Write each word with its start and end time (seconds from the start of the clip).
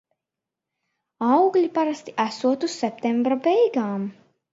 Augļi 1.27 1.61
parasti 1.75 2.15
esot 2.25 2.65
uz 2.69 2.79
septembra 2.85 3.39
beigām. 3.49 4.09